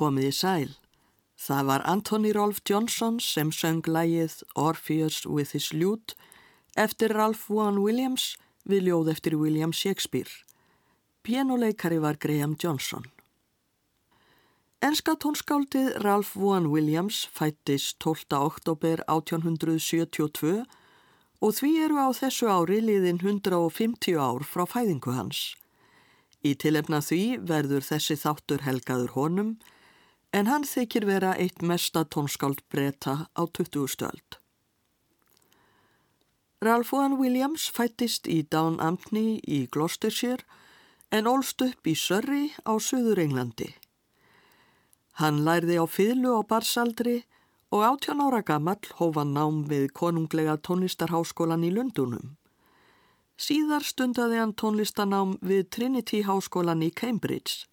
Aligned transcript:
Komiði 0.00 0.32
sæl. 0.32 0.70
Það 1.36 1.66
var 1.68 1.82
Anthony 1.84 2.32
Rolf 2.32 2.60
Johnson 2.64 3.18
sem 3.20 3.50
söng 3.52 3.84
lægið 3.84 4.40
Orpheus 4.56 5.26
with 5.26 5.52
his 5.52 5.72
lute 5.76 6.16
eftir 6.76 7.12
Ralph 7.12 7.48
Vaughan 7.48 7.82
Williams 7.84 8.34
við 8.64 8.88
ljóð 8.88 9.10
eftir 9.12 9.36
William 9.36 9.72
Shakespeare. 9.72 10.32
Pianoleikari 11.22 11.98
var 12.00 12.16
Graham 12.16 12.56
Johnson. 12.56 13.04
Enska 14.80 15.16
tónskáldið 15.20 15.98
Ralph 16.00 16.32
Vaughan 16.36 16.70
Williams 16.72 17.26
fættist 17.36 17.98
12. 18.00 18.24
oktober 18.38 19.02
1872 19.04 20.62
og 21.40 21.52
því 21.56 21.72
eru 21.84 22.00
á 22.00 22.08
þessu 22.16 22.48
ári 22.48 22.80
liðin 22.84 23.20
150 23.20 24.16
ár 24.16 24.44
frá 24.48 24.64
fæðingu 24.64 25.12
hans. 25.12 25.50
Í 26.40 26.56
tilefna 26.56 27.02
því 27.04 27.40
verður 27.44 27.84
þessi 27.84 28.16
þáttur 28.16 28.64
helgaður 28.64 29.12
honum 29.18 29.52
en 30.32 30.46
hann 30.46 30.64
þykir 30.66 31.06
vera 31.08 31.32
eitt 31.34 31.62
mesta 31.62 32.04
tónskáld 32.04 32.62
breyta 32.70 33.26
á 33.34 33.42
20. 33.46 33.86
stöld. 33.90 34.38
Ralph 36.62 36.92
Vaughan 36.92 37.16
Williams 37.18 37.70
fættist 37.72 38.28
í 38.28 38.42
Down 38.52 38.78
Ampney 38.80 39.40
í 39.48 39.66
Gloucestershire 39.72 40.44
en 41.10 41.26
ólst 41.26 41.62
upp 41.64 41.86
í 41.88 41.94
Surrey 41.96 42.52
á 42.68 42.76
Suður 42.78 43.18
Englandi. 43.22 43.72
Hann 45.18 45.42
lærði 45.44 45.80
á 45.80 45.86
fyrlu 45.88 46.36
á 46.38 46.42
barsaldri 46.46 47.24
og 47.70 47.82
18 47.86 48.22
ára 48.22 48.42
gammal 48.42 48.78
hófa 48.98 49.24
nám 49.24 49.64
við 49.70 49.90
konunglega 49.96 50.58
tónlistarháskólan 50.60 51.66
í 51.66 51.72
Lundunum. 51.74 52.36
Síðar 53.40 53.82
stundaði 53.86 54.36
hann 54.36 54.52
tónlistanám 54.52 55.38
við 55.40 55.68
Trinity 55.72 56.22
háskólan 56.28 56.84
í 56.84 56.90
Cambridge. 56.92 57.64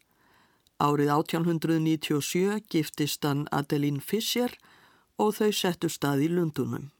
Árið 0.78 1.10
1897 1.10 2.62
giftist 2.70 3.26
hann 3.26 3.48
Adeline 3.52 4.02
Fischer 4.02 4.54
og 5.18 5.34
þau 5.40 5.50
settu 5.50 5.90
stað 5.90 6.28
í 6.28 6.30
Lundunum. 6.30 6.92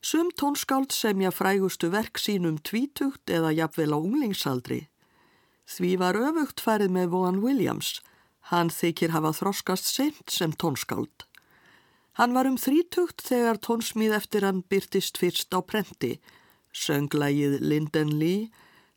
Sum 0.00 0.30
tónskáld 0.32 0.94
semja 0.94 1.28
frægustu 1.34 1.90
verk 1.92 2.20
sínum 2.22 2.56
tvítugt 2.64 3.28
eða 3.28 3.50
jafnvel 3.52 3.92
á 3.92 3.98
unglingsaldri. 3.98 4.86
Því 5.68 5.90
var 6.00 6.16
öfugt 6.16 6.62
farið 6.64 6.94
með 6.94 7.10
Vaughan 7.12 7.42
Williams. 7.44 7.98
Hann 8.48 8.70
þykir 8.72 9.12
hafa 9.12 9.34
þroskast 9.36 9.90
sent 9.90 10.32
sem 10.32 10.54
tónskáld. 10.56 11.26
Hann 12.16 12.32
var 12.32 12.48
um 12.48 12.56
þrítugt 12.56 13.20
þegar 13.26 13.60
tónsmíð 13.60 14.16
eftir 14.16 14.46
hann 14.46 14.64
byrtist 14.70 15.20
fyrst 15.20 15.52
á 15.52 15.60
prenti, 15.60 16.16
sönglægið 16.72 17.60
Linden 17.60 18.16
Lee, 18.16 18.48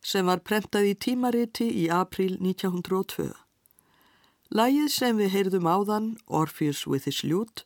sem 0.02 0.26
var 0.26 0.42
prentað 0.42 0.90
í 0.90 0.94
tímariti 0.98 1.68
í 1.84 1.86
april 1.90 2.34
1902. 2.40 3.30
Lægið 4.52 4.88
sem 4.92 5.16
við 5.16 5.30
heyrðum 5.32 5.68
áðan, 5.70 6.08
Orpheus 6.26 6.82
with 6.86 7.06
his 7.08 7.22
lute, 7.24 7.64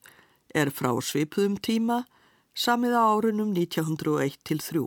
er 0.55 0.71
frá 0.71 0.93
svipuðum 1.03 1.57
tíma, 1.59 2.05
samið 2.55 2.95
á 2.95 3.03
árunum 3.17 3.51
1901 3.57 4.39
til 4.47 4.61
3. 4.63 4.85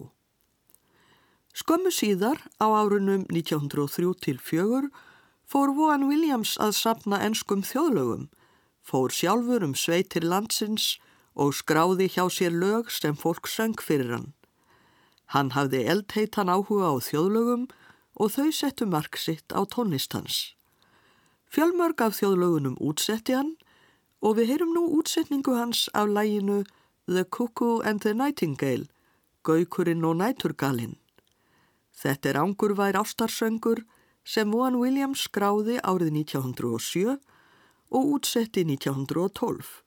Skömmu 1.60 1.92
síðar, 1.92 2.40
á 2.62 2.68
árunum 2.70 3.26
1903 3.28 4.14
til 4.24 4.40
4, 4.40 4.88
fór 5.50 5.74
Vaughan 5.76 6.08
Williams 6.08 6.56
að 6.62 6.78
sapna 6.78 7.20
enskum 7.26 7.66
þjóðlögum, 7.66 8.30
fór 8.86 9.12
sjálfur 9.12 9.66
um 9.66 9.76
sveitir 9.76 10.24
landsins 10.24 11.00
og 11.36 11.56
skráði 11.58 12.08
hjá 12.14 12.30
sér 12.32 12.54
lög 12.54 12.94
sem 12.94 13.18
fólk 13.18 13.50
söng 13.50 13.76
fyrir 13.82 14.14
hann. 14.16 14.30
Hann 15.34 15.52
hafði 15.54 15.84
eldheitan 15.94 16.50
áhuga 16.50 16.90
á 16.90 16.96
þjóðlögum 17.06 17.68
og 18.20 18.32
þau 18.34 18.50
settu 18.50 18.88
mark 18.90 19.18
sitt 19.18 19.54
á 19.54 19.62
tónlistans. 19.70 20.56
Fjölmörg 21.50 22.02
af 22.02 22.18
þjóðlögunum 22.18 22.78
útsetti 22.82 23.38
hann 23.38 23.56
og 24.26 24.40
við 24.40 24.54
heyrum 24.54 24.74
nú 24.74 24.88
útsetningu 25.00 25.54
hans 25.58 25.88
af 25.94 26.10
læginu 26.10 26.64
The 27.06 27.26
Cuckoo 27.26 27.82
and 27.82 28.02
the 28.02 28.14
Nightingale, 28.14 28.86
Gaukurinn 29.44 30.06
og 30.06 30.20
Næturgalinn. 30.20 30.98
Þetta 31.94 32.30
er 32.30 32.42
ángur 32.44 32.76
vær 32.78 33.00
ástarsöngur 33.00 33.82
sem 34.24 34.52
Vaughan 34.52 34.78
Williams 34.82 35.26
skráði 35.26 35.80
árið 35.82 36.14
1907 36.26 37.18
og 37.90 38.14
útsetti 38.18 38.66
1912. 38.66 39.82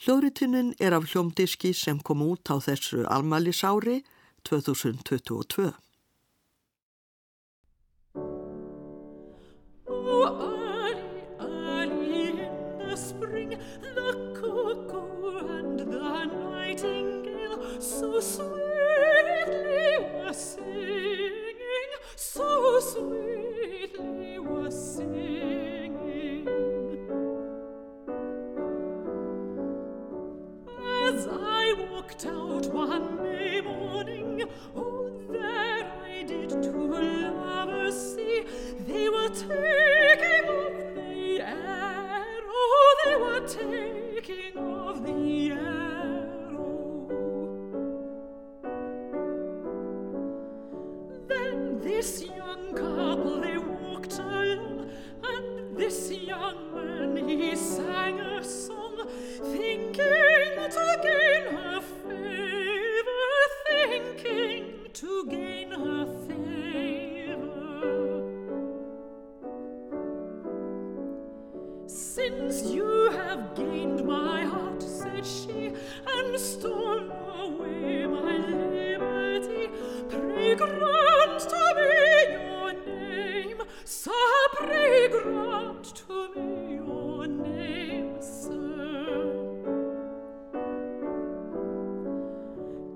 Hljóðritunin 0.00 0.74
er 0.80 0.94
af 0.96 1.10
hljómdiski 1.10 1.74
sem 1.74 1.98
kom 2.00 2.22
út 2.24 2.46
á 2.48 2.56
þessu 2.62 3.02
almælisári 3.04 4.00
2022. 4.44 5.74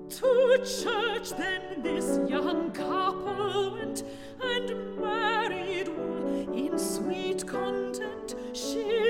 To 0.07 0.57
church 0.59 1.31
then 1.31 1.81
this 1.81 2.19
young 2.29 2.71
couple 2.71 3.73
went 3.73 4.03
and 4.41 4.97
married 4.97 5.87
in 6.53 6.77
sweet 6.77 7.45
content. 7.47 8.35
She 8.53 9.04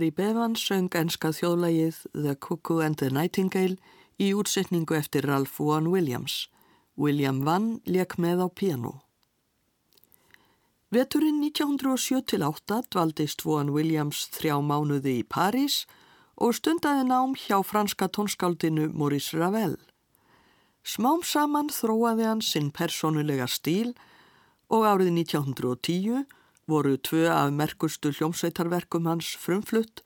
Mary 0.00 0.14
Bevan 0.16 0.54
söng 0.56 0.88
enska 0.96 1.28
þjóðlægið 1.28 1.96
The 2.14 2.32
Cuckoo 2.40 2.78
and 2.80 2.96
the 2.96 3.10
Nightingale 3.12 3.76
í 4.16 4.30
útsetningu 4.32 4.96
eftir 4.96 5.26
Ralph 5.28 5.58
Vaughan 5.60 5.90
Williams. 5.92 6.46
William 6.96 7.42
Vann 7.44 7.82
leik 7.84 8.16
með 8.16 8.40
á 8.40 8.48
piano. 8.48 8.94
Veturinn 10.88 11.44
1907-8 11.44 12.80
dvaldist 12.88 13.44
Vaughan 13.44 13.74
Williams 13.76 14.24
þrjá 14.38 14.56
mánuði 14.64 15.18
í 15.20 15.28
París 15.36 15.82
og 16.40 16.56
stundaði 16.56 17.04
nám 17.12 17.36
hjá 17.36 17.60
franska 17.60 18.08
tónskáldinu 18.08 18.88
Maurice 18.96 19.36
Ravel. 19.36 19.76
Smám 20.80 21.20
saman 21.20 21.68
þróaði 21.68 22.30
hann 22.30 22.40
sinn 22.40 22.72
persónulega 22.72 23.44
stíl 23.44 23.92
og 24.72 24.88
árið 24.94 25.12
1910 25.26 26.24
voru 26.70 26.96
tvö 26.96 27.26
af 27.34 27.50
merkustu 27.52 28.12
hljómsveitarverkum 28.14 29.06
hans 29.10 29.34
frumflutt, 29.36 30.02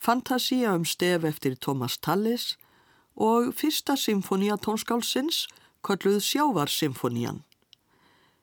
Fantasia 0.00 0.74
um 0.74 0.84
stef 0.84 1.24
eftir 1.28 1.54
Thomas 1.60 1.98
Tallis 1.98 2.56
og 3.16 3.52
fyrsta 3.54 3.96
symfónia 4.00 4.56
tónskálsins 4.56 5.44
kolluð 5.82 6.22
Sjávarsymfónían. 6.24 7.42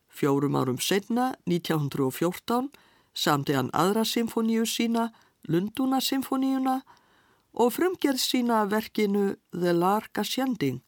Fjórum 0.10 0.56
árum 0.56 0.78
setna, 0.78 1.34
1914, 1.46 2.70
samti 3.14 3.54
hann 3.58 3.74
aðra 3.74 4.06
symfóníu 4.06 4.66
sína, 4.66 5.10
Lunduna 5.50 5.98
symfóníuna 6.02 6.82
og 7.54 7.74
frumgerð 7.74 8.22
sína 8.22 8.66
verkinu 8.70 9.36
The 9.52 9.74
Lark 9.74 10.18
Ascending, 10.18 10.84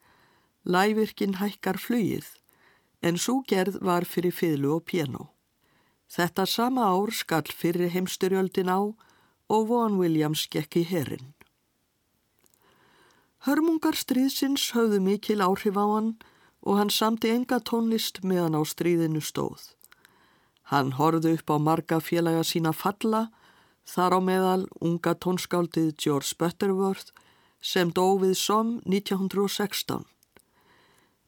Lævirkin 0.66 1.40
hækkar 1.42 1.82
flugið, 1.82 2.26
en 3.02 3.18
svo 3.18 3.42
gerð 3.48 3.82
var 3.82 4.06
fyrir 4.06 4.36
fiðlu 4.36 4.76
og 4.78 4.86
piano. 4.86 5.32
Þetta 6.10 6.46
sama 6.50 6.88
ár 6.90 7.14
skall 7.14 7.52
fyrir 7.54 7.92
heimstyrjöldin 7.94 8.72
á 8.74 8.80
og 9.50 9.68
Vaughan 9.70 10.00
Williams 10.02 10.48
gekk 10.50 10.82
í 10.82 10.84
herin. 10.90 11.34
Hörmungar 13.46 13.96
stríðsins 13.96 14.72
höfðu 14.76 15.00
mikil 15.06 15.40
áhrif 15.46 15.78
á 15.78 15.86
hann 15.86 16.10
og 16.66 16.80
hann 16.82 16.90
samti 16.92 17.30
enga 17.32 17.62
tónlist 17.62 18.24
meðan 18.26 18.58
á 18.58 18.62
stríðinu 18.66 19.22
stóð. 19.24 19.72
Hann 20.74 20.98
horfði 20.98 21.38
upp 21.38 21.54
á 21.54 21.58
marga 21.58 22.02
félaga 22.04 22.44
sína 22.44 22.74
falla, 22.74 23.30
þar 23.86 24.18
á 24.18 24.20
meðal 24.20 24.68
unga 24.82 25.16
tónskáldið 25.16 25.96
George 25.98 26.36
Butterworth 26.38 27.14
sem 27.62 27.94
dófið 27.94 28.36
som 28.38 28.78
1916. 28.86 30.06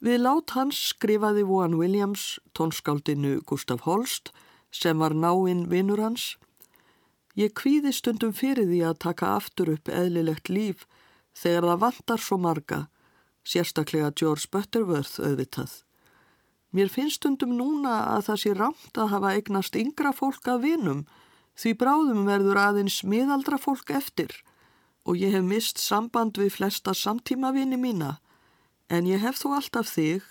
Við 0.01 0.22
lát 0.25 0.54
hans 0.57 0.77
skrifaði 0.92 1.45
Vaughan 1.45 1.77
Williams 1.77 2.39
tónskáldinu 2.57 3.39
Gustaf 3.45 3.86
Holst 3.86 4.34
sem 4.71 4.97
var 5.00 5.13
náinn 5.13 5.68
vinnur 5.69 6.01
hans. 6.01 6.35
Ég 7.35 7.53
kvíði 7.56 7.94
stundum 7.95 8.33
fyrir 8.35 8.68
því 8.68 8.81
að 8.88 9.00
taka 9.06 9.35
aftur 9.38 9.71
upp 9.75 9.91
eðlilegt 9.91 10.50
líf 10.50 10.88
þegar 11.38 11.69
það 11.69 11.84
vantar 11.86 12.24
svo 12.24 12.38
marga, 12.41 12.81
sérstaklega 13.43 14.12
George 14.15 14.50
Butterworth 14.51 15.19
auðvitað. 15.19 15.81
Mér 16.72 16.88
finnst 16.91 17.19
stundum 17.19 17.55
núna 17.57 17.98
að 18.15 18.29
það 18.29 18.41
sé 18.43 18.53
ramt 18.55 19.00
að 19.00 19.12
hafa 19.12 19.34
eignast 19.36 19.75
yngra 19.75 20.13
fólk 20.15 20.48
að 20.48 20.63
vinum 20.67 21.01
því 21.60 21.74
bráðum 21.79 22.24
verður 22.27 22.60
aðeins 22.62 23.01
miðaldra 23.03 23.60
fólk 23.60 23.91
eftir 23.91 24.31
og 25.03 25.19
ég 25.19 25.36
hef 25.36 25.43
mist 25.43 25.81
samband 25.81 26.39
við 26.39 26.53
flesta 26.55 26.93
samtímavini 26.96 27.79
mína 27.79 28.19
en 28.88 29.10
ég 29.10 29.19
hef 29.24 29.39
þó 29.41 29.57
alltaf 29.57 29.91
þig 29.91 30.24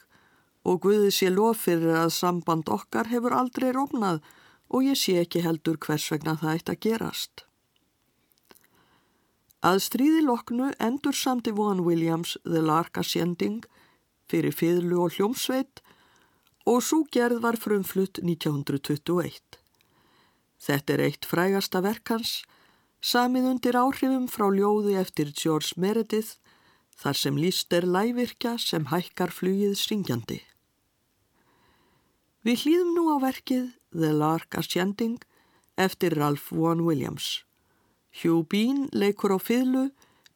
og 0.71 0.85
Guði 0.85 1.11
sé 1.15 1.31
lof 1.35 1.65
fyrir 1.67 1.97
að 2.05 2.15
samband 2.15 2.71
okkar 2.71 3.11
hefur 3.11 3.35
aldrei 3.35 3.73
rómnað 3.75 4.21
og 4.71 4.87
ég 4.87 4.99
sé 4.99 5.17
ekki 5.25 5.43
heldur 5.43 5.79
hvers 5.83 6.07
vegna 6.13 6.37
það 6.39 6.53
eitt 6.55 6.71
að 6.71 6.83
gerast. 6.87 7.45
Að 9.67 9.83
stríði 9.85 10.23
loknu 10.25 10.71
endur 10.81 11.17
samti 11.17 11.53
Vaughan 11.53 11.83
Williams 11.85 12.37
The 12.47 12.63
Lark 12.65 13.01
Ascending 13.03 13.65
fyrir 14.31 14.55
fiðlu 14.57 15.03
og 15.05 15.17
hljómsveit 15.17 15.83
og 16.71 16.85
svo 16.87 17.03
gerð 17.13 17.43
var 17.45 17.59
frumflutt 17.61 18.23
1921. 18.23 19.59
Þetta 20.61 20.95
er 20.95 21.03
eitt 21.09 21.27
frægasta 21.29 21.81
verkans, 21.85 22.43
samið 23.01 23.49
undir 23.55 23.79
áhrifum 23.81 24.29
frá 24.29 24.47
ljóði 24.53 24.97
eftir 25.01 25.33
George 25.33 25.75
Meredith 25.81 26.37
þar 27.01 27.17
sem 27.17 27.41
líst 27.41 27.73
er 27.73 27.89
lævirkja 27.89 28.59
sem 28.61 28.87
hækkar 28.93 29.33
flugið 29.33 29.77
syngjandi. 29.81 30.41
Við 32.41 32.63
hlýðum 32.65 32.93
nú 32.97 33.03
á 33.13 33.17
verkið 33.21 33.65
The 33.93 34.15
Lark 34.17 34.57
Ascending 34.57 35.19
eftir 35.77 36.15
Ralph 36.17 36.49
Vaughan 36.49 36.87
Williams. 36.87 37.43
Hugh 38.23 38.47
Bean 38.49 38.87
leikur 38.97 39.35
á 39.37 39.39
fiðlu 39.39 39.91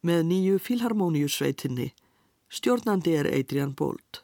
með 0.05 0.21
nýju 0.29 0.59
filharmóniusveitinni. 0.61 1.95
Stjórnandi 2.53 3.17
er 3.17 3.31
Adrian 3.33 3.73
Bolt. 3.73 4.24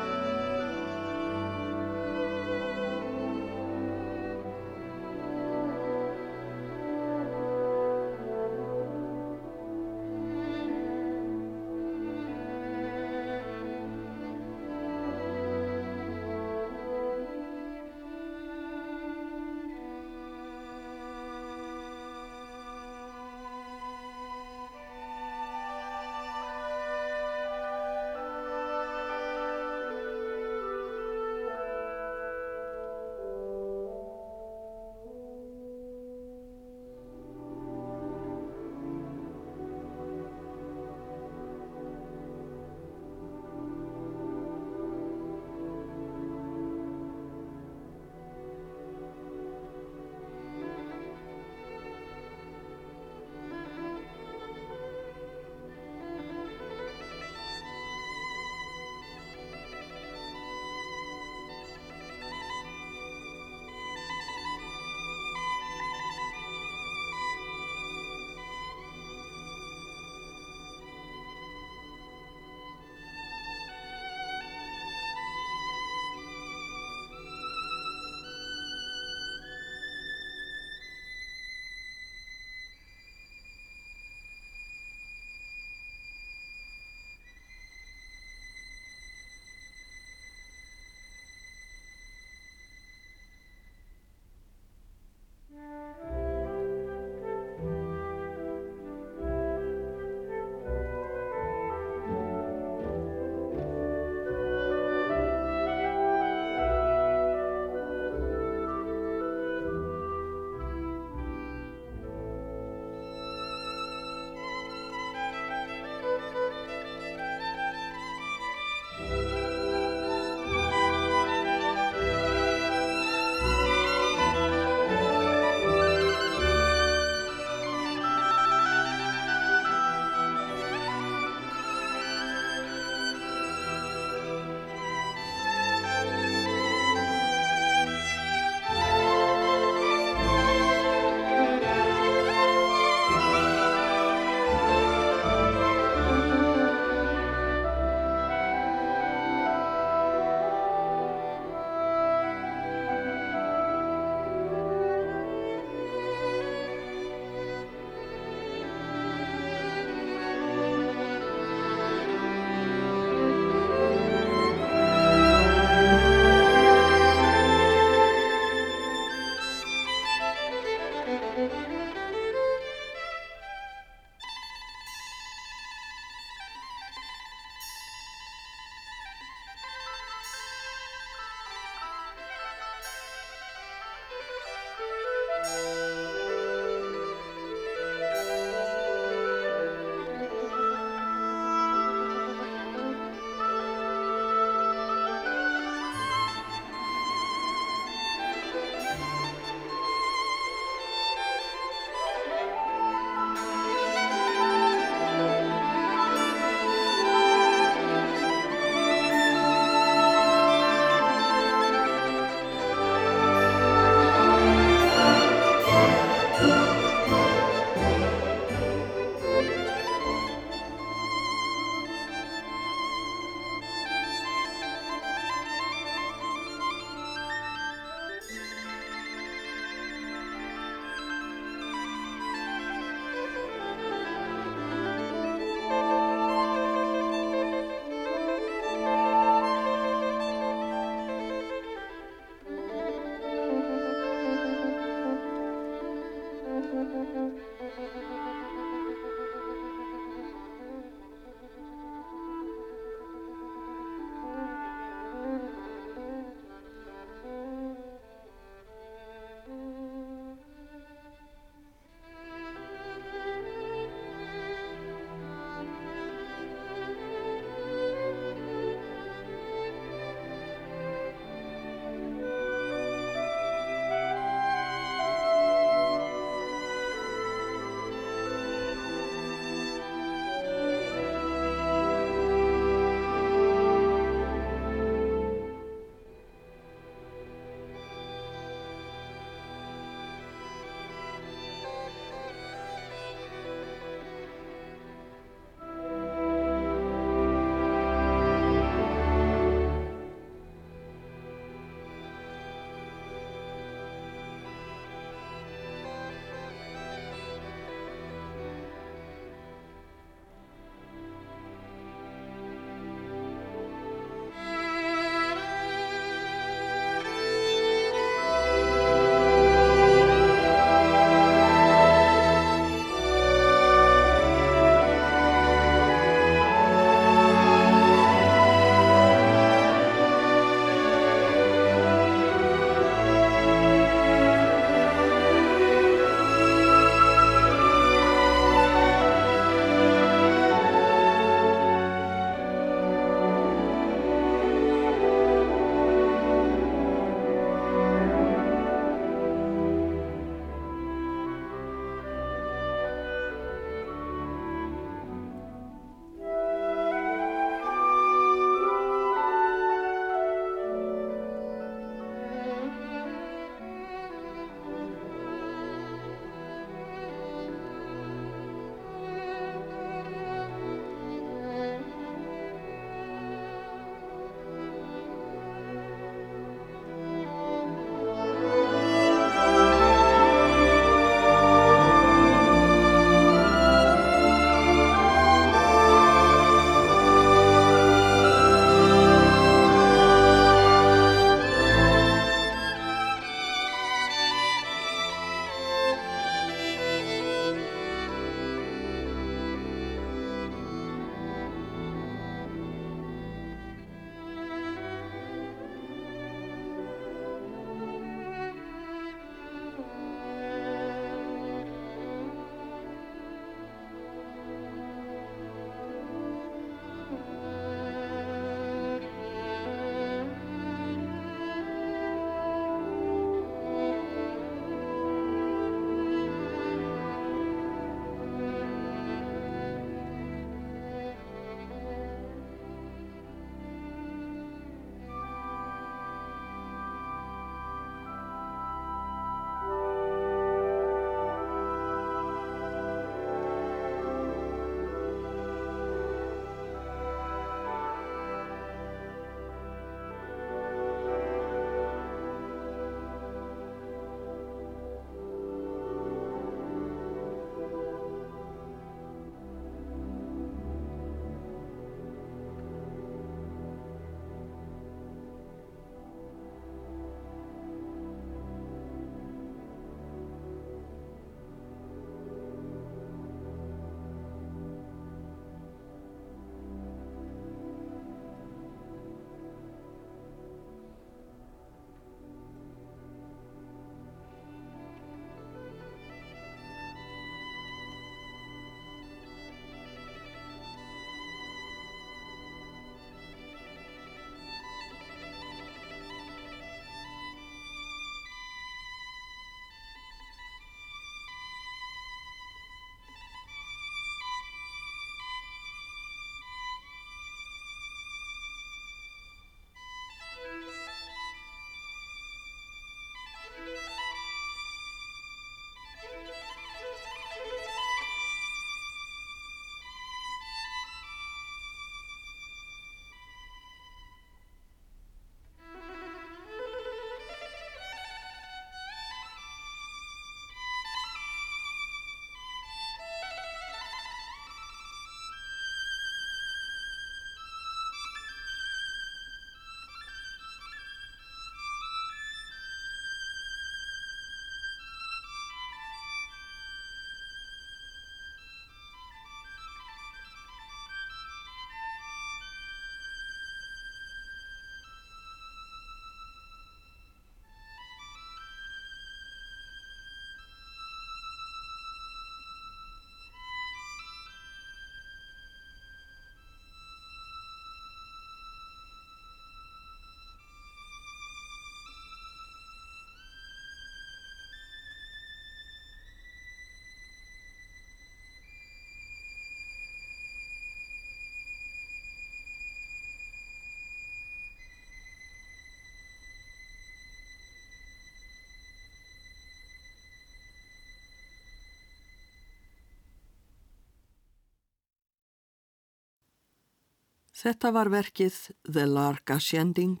Þetta 597.38 597.70
var 597.70 597.86
verkið 597.92 598.36
The 598.66 598.82
Lark 598.90 599.30
Ascending, 599.30 600.00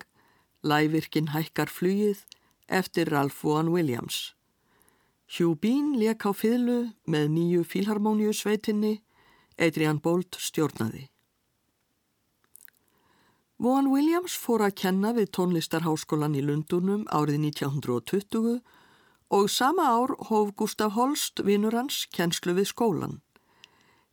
Lævirkin 0.66 1.28
hækkar 1.30 1.70
flugið 1.70 2.24
eftir 2.66 3.12
Ralph 3.12 3.44
Vaughan 3.44 3.70
Williams. 3.70 4.34
Hugh 5.36 5.54
Bean 5.54 5.92
leik 6.00 6.26
á 6.26 6.34
fyrlu 6.34 6.96
með 7.06 7.28
nýju 7.36 7.62
fílharmóniu 7.62 8.32
sveitinni, 8.34 9.04
Adrian 9.54 10.00
Bolt 10.02 10.34
stjórnaði. 10.34 11.04
Vaughan 13.62 13.92
Williams 13.92 14.34
fór 14.34 14.66
að 14.66 14.74
kenna 14.82 15.14
við 15.14 15.30
tónlistarháskólan 15.38 16.34
í 16.34 16.42
Lundunum 16.42 17.06
árið 17.06 17.38
1920 17.52 18.58
og 19.30 19.46
sama 19.46 19.86
ár 19.86 20.16
hóf 20.26 20.56
Gustaf 20.58 20.98
Holst, 20.98 21.46
vinnur 21.46 21.78
hans, 21.78 22.08
kennslu 22.10 22.58
við 22.58 22.72
skólan. 22.72 23.20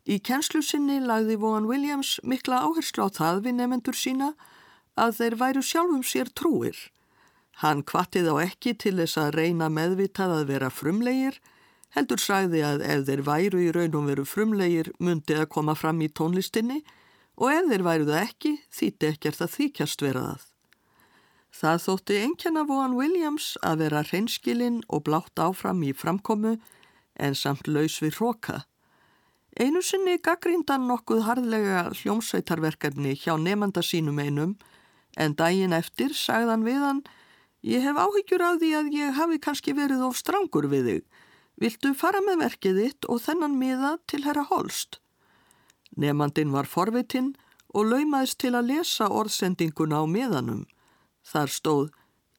Í 0.06 0.20
kennslu 0.22 0.62
sinni 0.62 1.00
lagði 1.02 1.40
Vaughan 1.42 1.66
Williams 1.66 2.20
mikla 2.22 2.62
áherslu 2.68 3.08
á 3.08 3.10
það 3.10 3.40
við 3.48 3.56
nefendur 3.58 3.98
sína 3.98 4.34
að 4.94 5.16
þeir 5.20 5.36
væru 5.40 5.64
sjálfum 5.66 6.04
sér 6.06 6.30
trúir. 6.30 6.78
Hann 7.64 7.82
kvattið 7.88 8.30
á 8.30 8.36
ekki 8.44 8.76
til 8.78 8.98
þess 9.00 9.18
að 9.18 9.38
reyna 9.40 9.70
meðvitað 9.72 10.34
að 10.38 10.50
vera 10.52 10.70
frumlegir, 10.70 11.40
heldur 11.96 12.22
sagði 12.22 12.62
að 12.68 12.84
ef 12.86 13.06
þeir 13.08 13.24
væru 13.26 13.64
í 13.64 13.72
raunum 13.74 14.12
veru 14.12 14.26
frumlegir 14.28 14.92
myndi 15.00 15.40
að 15.40 15.50
koma 15.56 15.76
fram 15.80 16.04
í 16.06 16.12
tónlistinni 16.12 16.84
og 17.40 17.50
ef 17.56 17.72
þeir 17.72 17.86
væru 17.88 18.10
það 18.12 18.22
ekki 18.28 18.54
þýtti 18.78 19.10
ekkert 19.10 19.42
að 19.42 19.56
þykjast 19.56 20.06
vera 20.06 20.26
það. 20.28 20.46
Það 21.56 21.82
þótti 21.88 22.22
enkenna 22.22 22.66
Vaughan 22.68 22.98
Williams 23.00 23.50
að 23.64 23.86
vera 23.86 24.06
hreinskilinn 24.06 24.82
og 24.92 25.06
blátt 25.08 25.40
áfram 25.40 25.82
í 25.88 25.96
framkomu 25.96 26.58
en 27.16 27.38
samt 27.40 27.70
laus 27.72 28.02
við 28.04 28.20
hróka. 28.20 28.66
Einu 29.56 29.82
sinni 29.82 30.18
gaggríndan 30.20 30.88
nokkuð 30.90 31.22
harðlega 31.28 31.84
hljómsveitarverkefni 31.96 33.14
hjá 33.16 33.38
nefnda 33.40 33.84
sínum 33.86 34.20
einum 34.20 34.58
en 35.16 35.36
daginn 35.40 35.76
eftir 35.76 36.12
sagðan 36.12 36.66
við 36.68 36.82
hann 36.84 37.06
Ég 37.66 37.82
hef 37.82 37.98
áhyggjur 37.98 38.44
af 38.46 38.60
því 38.62 38.68
að 38.78 38.90
ég 38.94 39.16
hafi 39.18 39.40
kannski 39.42 39.74
verið 39.74 40.04
of 40.06 40.18
strangur 40.20 40.68
við 40.70 40.90
þig. 40.90 41.06
Viltu 41.58 41.94
fara 41.98 42.20
með 42.22 42.44
verkið 42.44 42.78
þitt 42.82 43.08
og 43.10 43.22
þennan 43.24 43.56
miða 43.58 43.96
til 44.06 44.22
herra 44.22 44.44
Holst? 44.52 45.00
Nefnandin 45.98 46.54
var 46.54 46.70
forvitinn 46.70 47.32
og 47.74 47.90
laumaðist 47.90 48.38
til 48.44 48.54
að 48.54 48.70
lesa 48.70 49.08
orðsendinguna 49.10 50.04
á 50.04 50.06
miðanum. 50.06 50.62
Þar 51.26 51.50
stóð, 51.56 51.90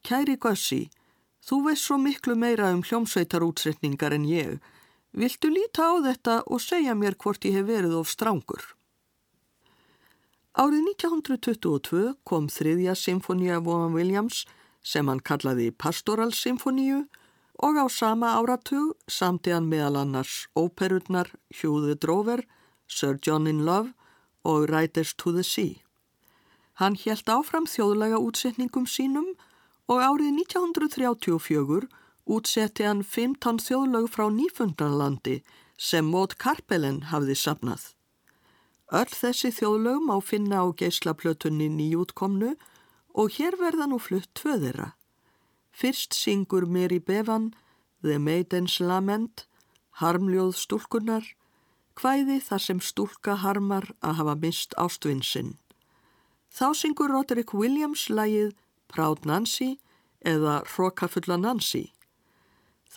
Kæri 0.07 0.37
Gussi, 0.39 0.85
þú 1.43 1.59
veist 1.65 1.89
svo 1.89 1.97
miklu 1.99 2.37
meira 2.39 2.71
um 2.71 2.85
hljómsveitarútsetningar 2.87 4.15
en 4.15 4.29
ég. 4.31 4.61
Viltu 5.13 5.49
líta 5.49 5.87
á 5.87 5.93
þetta 6.03 6.41
og 6.47 6.61
segja 6.61 6.95
mér 6.95 7.15
hvort 7.15 7.45
ég 7.45 7.55
hef 7.59 7.67
verið 7.69 7.95
of 7.99 8.09
strangur? 8.11 8.63
Árið 10.57 10.89
1922 10.97 12.15
kom 12.25 12.47
þriðja 12.49 12.95
symfónia 12.97 13.59
Vaughan 13.61 13.93
Williams 13.93 14.45
sem 14.81 15.07
hann 15.07 15.21
kallaði 15.21 15.69
Pastoralsymfoníu 15.71 17.03
og 17.61 17.77
á 17.77 17.85
sama 17.89 18.33
áratug 18.37 18.95
samti 19.05 19.53
hann 19.53 19.69
meðal 19.69 20.01
annars 20.01 20.47
óperurnar 20.57 21.29
Hugh 21.59 21.85
the 21.85 21.95
Drover, 21.95 22.41
Sir 22.87 23.19
John 23.21 23.47
in 23.47 23.65
Love 23.65 23.93
og 24.43 24.69
Riders 24.69 25.13
to 25.13 25.31
the 25.31 25.43
Sea. 25.43 25.81
Hann 26.81 26.97
helt 27.05 27.29
áfram 27.29 27.65
þjóðlega 27.65 28.17
útsetningum 28.21 28.85
sínum 28.85 29.33
og 29.89 30.01
árið 30.01 30.41
1934 30.45 31.87
útsetti 32.27 32.85
hann 32.87 33.03
15 33.03 33.61
þjóðlög 33.63 34.09
frá 34.11 34.27
Nýfundanlandi 34.33 35.39
sem 35.77 36.07
Maud 36.11 36.35
Karpelen 36.41 37.07
hafði 37.11 37.35
sapnað. 37.39 37.93
Öll 38.91 39.11
þessi 39.11 39.51
þjóðlög 39.51 40.03
má 40.07 40.15
finna 40.23 40.63
á 40.63 40.67
geislaplötunni 40.71 41.67
nýjútkomnu 41.71 42.53
og 43.17 43.33
hér 43.35 43.57
verða 43.59 43.87
nú 43.89 43.99
flutt 43.99 44.29
tvöðira. 44.37 44.93
Fyrst 45.71 46.15
syngur 46.15 46.65
Mary 46.65 46.99
Bevan, 46.99 47.53
The 48.01 48.17
Maiden's 48.17 48.79
Lament, 48.79 49.47
Harmljóð 49.99 50.55
stúlkunar, 50.55 51.25
hvæði 51.97 52.39
þar 52.45 52.63
sem 52.63 52.79
stúlka 52.79 53.35
harmar 53.41 53.91
að 54.05 54.19
hafa 54.21 54.35
mist 54.39 54.77
ástvinsinn. 54.77 55.57
Þá 56.53 56.73
syngur 56.77 57.11
Roderick 57.11 57.53
Williams 57.53 58.07
lægið 58.09 58.53
Proud 58.87 59.25
Nancy 59.25 59.77
eða 60.25 60.61
Hrokafulla 60.69 61.37
Nancy. 61.37 61.91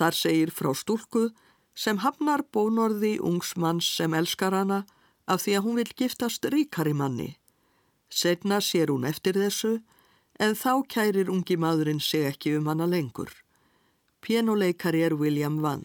Þar 0.00 0.16
segir 0.16 0.50
frá 0.56 0.72
stúlku 0.72 1.26
sem 1.76 1.98
hafnar 2.00 2.40
bónorði 2.56 3.18
ungsmanns 3.20 3.84
sem 3.98 4.14
elskar 4.16 4.56
hana 4.56 4.86
af 5.28 5.42
því 5.44 5.56
að 5.58 5.64
hún 5.66 5.76
vil 5.76 5.92
giftast 6.00 6.48
ríkari 6.54 6.94
manni. 6.96 7.34
Setna 8.08 8.62
sér 8.64 8.88
hún 8.94 9.04
eftir 9.04 9.36
þessu 9.36 9.74
en 10.40 10.56
þá 10.56 10.72
kærir 10.88 11.28
ungi 11.28 11.58
maðurinn 11.60 12.00
sig 12.00 12.24
ekki 12.32 12.56
um 12.56 12.72
hana 12.72 12.88
lengur. 12.88 13.28
Pianoleikari 14.24 15.04
er 15.04 15.14
William 15.20 15.60
Vann. 15.60 15.84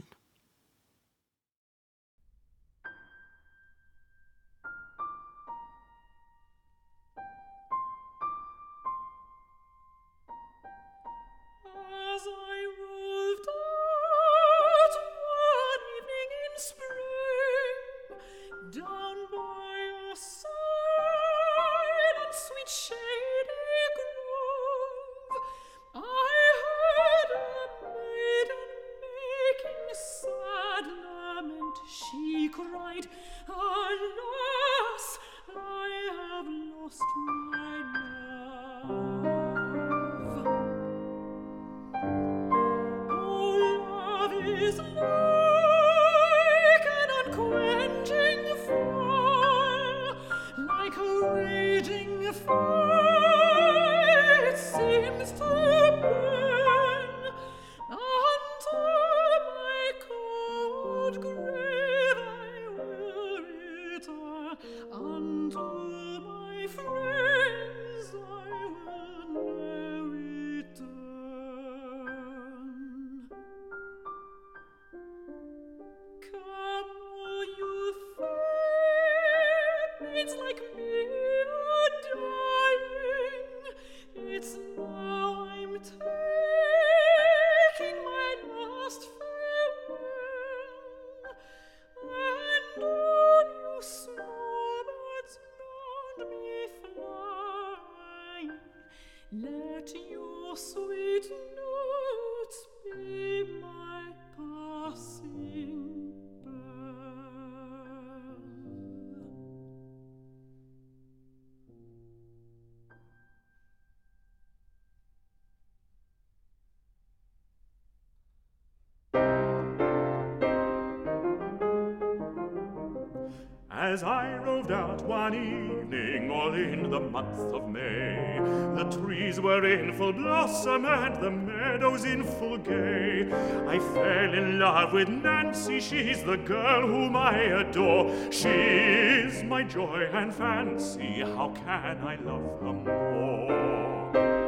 Blossom 129.97 130.85
and 130.85 131.21
the 131.21 131.31
meadows 131.31 132.03
in 132.03 132.23
full 132.23 132.57
gay. 132.57 133.29
I 133.67 133.79
fell 133.79 134.33
in 134.33 134.59
love 134.59 134.93
with 134.93 135.09
Nancy, 135.09 135.79
she's 135.79 136.23
the 136.23 136.37
girl 136.37 136.87
whom 136.87 137.15
I 137.15 137.37
adore. 137.61 138.11
She's 138.31 139.43
my 139.43 139.63
joy 139.63 140.09
and 140.11 140.33
fancy, 140.33 141.21
how 141.21 141.53
can 141.55 141.97
I 142.03 142.15
love 142.15 142.59
her 142.61 142.73
more? 142.73 144.44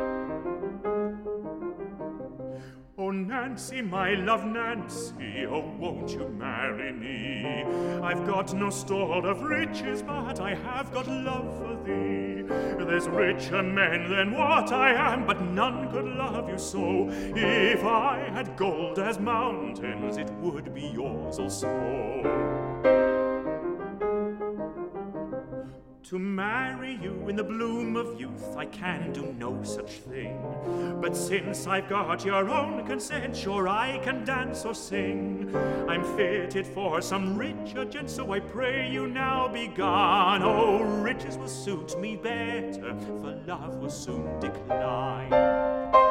Nancy, 3.28 3.82
my 3.82 4.14
love, 4.14 4.46
Nancy, 4.46 5.46
oh, 5.50 5.60
won't 5.78 6.10
you 6.12 6.30
marry 6.30 6.94
me? 6.94 7.66
I've 8.02 8.26
got 8.26 8.54
no 8.54 8.70
store 8.70 9.28
of 9.28 9.42
riches, 9.42 10.02
but 10.02 10.40
I 10.40 10.56
have 10.56 10.94
got 10.94 11.10
love 11.10 11.58
for 11.58 11.76
thee. 11.84 12.44
There's 12.48 13.10
richer 13.10 13.62
men 13.62 14.10
than 14.10 14.32
what 14.32 14.72
I 14.72 14.94
am, 14.94 15.28
but 15.28 15.42
none 15.42 15.92
could 15.92 16.06
love 16.06 16.48
you 16.48 16.58
so. 16.58 17.10
If 17.10 17.84
I 17.84 18.30
had 18.32 18.56
gold 18.56 18.98
as 18.98 19.20
mountains, 19.20 20.16
it 20.16 20.30
would 20.40 20.74
be 20.74 20.88
yours 20.88 21.38
also. 21.38 22.67
To 26.10 26.18
marry 26.18 26.98
you 27.04 27.28
in 27.28 27.36
the 27.36 27.44
bloom 27.44 27.98
of 27.98 28.18
youth, 28.18 28.56
I 28.56 28.66
can 28.66 29.12
do 29.12 29.36
no 29.38 29.62
such 29.64 29.92
thing. 29.92 30.40
But 31.02 31.18
since 31.18 31.68
I've 31.68 31.90
got 31.90 32.24
your 32.24 32.50
own 32.50 32.86
consent, 32.88 33.36
sure 33.36 33.68
I 33.68 33.98
can 33.98 34.24
dance 34.24 34.64
or 34.64 34.74
sing. 34.74 35.54
I'm 35.86 36.06
fitted 36.16 36.66
for 36.66 37.02
some 37.02 37.38
richer 37.38 37.84
gent, 37.84 38.10
so 38.10 38.32
I 38.32 38.40
pray 38.40 38.90
you 38.90 39.08
now 39.08 39.50
be 39.50 39.68
gone. 39.68 40.44
Oh, 40.44 40.82
riches 41.02 41.38
will 41.38 41.50
suit 41.50 42.00
me 42.00 42.16
better, 42.16 42.96
for 43.20 43.38
love 43.46 43.76
will 43.76 43.90
soon 43.90 44.40
decline. 44.40 46.07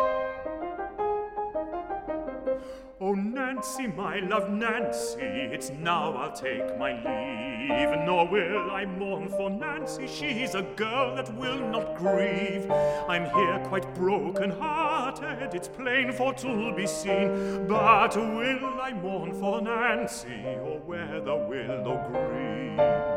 Nancy, 3.57 3.87
my 3.87 4.19
love 4.19 4.51
Nancy, 4.51 5.23
it's 5.23 5.71
now 5.71 6.12
I'll 6.12 6.31
take 6.31 6.79
my 6.79 6.92
leave. 6.92 7.88
Nor 8.05 8.29
will 8.29 8.71
I 8.71 8.85
mourn 8.85 9.31
for 9.31 9.49
Nancy, 9.49 10.07
she's 10.07 10.55
a 10.55 10.61
girl 10.61 11.16
that 11.16 11.35
will 11.37 11.66
not 11.71 11.97
grieve. 11.97 12.71
I'm 13.09 13.25
here 13.31 13.59
quite 13.64 13.95
broken 13.95 14.51
hearted, 14.51 15.55
it's 15.55 15.69
plain 15.69 16.12
for 16.12 16.35
to 16.35 16.75
be 16.77 16.87
seen. 16.87 17.66
But 17.66 18.14
will 18.14 18.79
I 18.79 18.92
mourn 18.92 19.33
for 19.33 19.62
Nancy, 19.62 20.45
or 20.45 20.79
where 20.85 21.19
the 21.23 21.37
willow 21.37 21.97
green? 22.11 23.15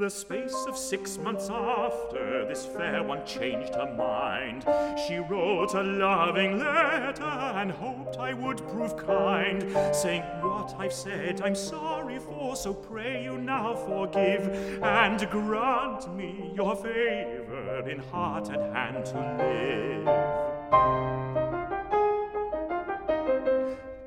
The 0.00 0.10
space 0.10 0.66
of 0.66 0.76
six 0.76 1.18
months 1.18 1.48
after, 1.48 2.44
this 2.46 2.66
fair 2.66 3.04
one 3.04 3.24
changed 3.24 3.76
her 3.76 3.94
mind. 3.94 4.64
She 5.06 5.18
wrote 5.18 5.74
a 5.74 5.82
loving 5.82 6.58
letter 6.58 7.22
and 7.22 7.70
hoped 7.70 8.18
I 8.18 8.34
would 8.34 8.58
prove 8.68 8.96
kind, 8.96 9.62
saying, 9.94 10.22
What 10.42 10.74
I've 10.78 10.92
said 10.92 11.42
I'm 11.42 11.54
sorry 11.54 12.18
for, 12.18 12.56
so 12.56 12.74
pray 12.74 13.22
you 13.22 13.38
now 13.38 13.76
forgive 13.76 14.82
and 14.82 15.30
grant 15.30 16.12
me 16.14 16.50
your 16.56 16.74
favor 16.74 17.88
in 17.88 18.00
heart 18.00 18.48
and 18.48 18.74
hand 18.74 19.06
to 19.06 19.18
live. 19.38 21.53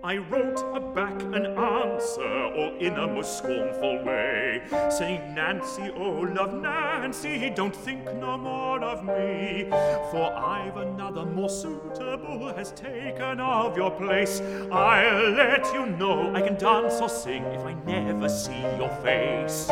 I 0.08 0.16
wrote 0.16 0.58
her 0.74 0.80
back 0.80 1.22
an 1.22 1.48
answer, 1.48 2.22
all 2.24 2.78
in 2.80 2.94
a 2.94 3.08
most 3.08 3.40
scornful 3.40 4.06
way, 4.06 4.62
saying, 4.90 5.36
Nancy, 5.36 5.92
oh, 5.98 6.22
love 6.34 6.54
Nancy, 6.54 7.52
don't 7.54 7.76
think 7.76 8.06
no 8.14 8.38
more 8.38 8.82
of 8.82 9.04
me, 9.04 9.66
for 10.10 10.34
I've 10.34 10.78
another 10.78 11.26
more 11.26 11.50
suitable 11.50 12.54
has 12.56 12.72
taken 12.72 13.42
of 13.42 13.76
your 13.76 13.92
place. 13.92 14.40
I'll 14.72 15.32
let 15.32 15.74
you 15.74 15.86
know 15.86 16.34
I 16.34 16.40
can 16.40 16.56
dance 16.56 17.02
or 17.02 17.10
sing 17.10 17.44
if 17.44 17.66
I 17.66 17.74
never 17.74 18.30
see 18.30 18.62
your 18.80 18.90
face. 19.04 19.70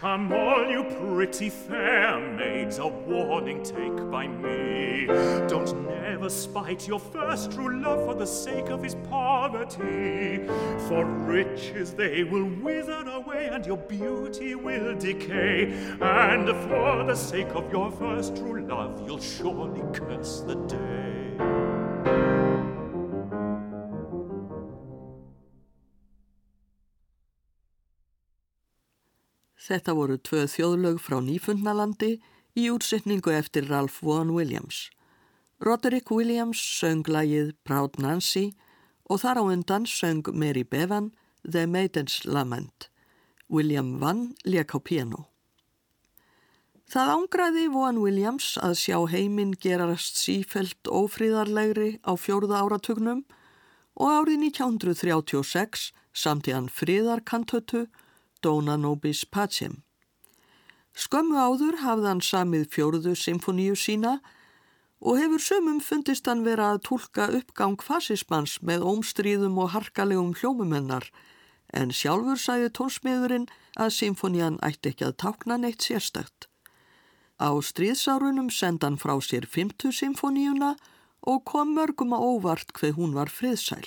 Come 0.00 0.32
all 0.32 0.70
you 0.70 0.84
pretty 0.84 1.50
fair 1.50 2.20
maids, 2.20 2.78
a 2.78 2.86
warning 2.86 3.64
take 3.64 3.96
by 4.12 4.28
me. 4.28 5.06
Don't 5.48 5.88
never 5.88 6.30
spite 6.30 6.86
your 6.86 7.00
first 7.00 7.50
true 7.50 7.80
love 7.80 8.06
for 8.06 8.14
the 8.14 8.24
sake 8.24 8.68
of 8.68 8.80
his 8.80 8.94
poverty. 9.10 10.46
For 10.86 11.04
riches 11.04 11.94
they 11.94 12.22
will 12.22 12.48
wither 12.62 13.02
away 13.08 13.48
and 13.52 13.66
your 13.66 13.76
beauty 13.76 14.54
will 14.54 14.96
decay. 14.96 15.72
And 16.00 16.46
for 16.46 17.02
the 17.02 17.16
sake 17.16 17.50
of 17.56 17.68
your 17.72 17.90
first 17.90 18.36
true 18.36 18.64
love, 18.68 19.04
you'll 19.04 19.18
surely 19.18 19.82
curse 19.92 20.42
the 20.46 20.54
day. 20.66 21.07
Þetta 29.68 29.92
voru 29.92 30.16
tvö 30.16 30.46
þjóðlög 30.48 31.00
frá 31.04 31.18
Nýfundnalandi 31.20 32.14
í 32.56 32.68
útsetningu 32.72 33.34
eftir 33.36 33.66
Ralph 33.68 34.00
Vaughan 34.00 34.32
Williams. 34.32 34.86
Roderick 35.60 36.08
Williams 36.14 36.62
söng 36.62 37.04
lagið 37.04 37.52
Proud 37.68 37.98
Nancy 38.00 38.54
og 39.10 39.20
þar 39.20 39.42
á 39.42 39.44
undan 39.44 39.84
söng 39.84 40.24
Mary 40.32 40.64
Bevan 40.64 41.10
The 41.44 41.66
Maiden's 41.68 42.22
Lament. 42.24 42.88
William 43.48 43.98
Vann 44.00 44.32
leik 44.44 44.72
á 44.72 44.80
piano. 44.80 45.28
Það 46.88 47.12
ángraði 47.18 47.68
Vaughan 47.68 48.00
Williams 48.00 48.54
að 48.64 48.78
sjá 48.80 48.96
heiminn 49.12 49.52
gerast 49.52 50.16
sífelt 50.16 50.88
ófríðarlegri 50.88 51.98
á 52.08 52.16
fjórða 52.16 52.64
áratugnum 52.64 53.26
og 54.00 54.08
árið 54.08 54.48
1936 54.48 55.90
samt 56.16 56.48
í 56.48 56.56
hann 56.56 56.72
fríðarkantötu 56.72 57.90
Dona 58.42 58.76
Nobis 58.76 59.24
Pacem. 59.24 59.82
Skömmu 60.98 61.38
áður 61.38 61.78
hafði 61.82 62.08
hann 62.10 62.24
samið 62.24 62.66
fjóruðu 62.74 63.14
symfoníu 63.18 63.76
sína 63.78 64.18
og 64.98 65.18
hefur 65.20 65.42
sömum 65.42 65.78
fundist 65.84 66.26
hann 66.26 66.44
vera 66.46 66.72
að 66.74 66.82
tólka 66.88 67.28
uppgang 67.38 67.78
fasismans 67.82 68.58
með 68.62 68.86
ómstríðum 68.92 69.58
og 69.62 69.72
harkalegum 69.74 70.34
hljómumennar 70.40 71.06
en 71.76 71.92
sjálfur 71.94 72.40
sæði 72.40 72.72
tónsmiðurinn 72.78 73.46
að 73.78 73.94
symfonían 73.98 74.58
ætti 74.64 74.92
ekki 74.92 75.06
að 75.08 75.18
tákna 75.22 75.58
neitt 75.60 75.84
sérstækt. 75.86 76.48
Á 77.38 77.54
stríðsárunum 77.62 78.50
senda 78.50 78.88
hann 78.88 78.98
frá 78.98 79.14
sér 79.22 79.46
fymtu 79.46 79.92
symfoníuna 79.94 80.74
og 81.22 81.44
kom 81.46 81.74
mörgum 81.76 82.14
að 82.16 82.26
óvart 82.32 82.74
hver 82.74 82.96
hún 82.98 83.14
var 83.14 83.30
friðsæl. 83.30 83.86